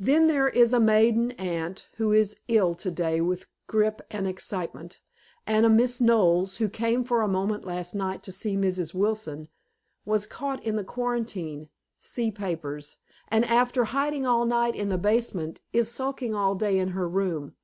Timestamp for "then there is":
0.00-0.72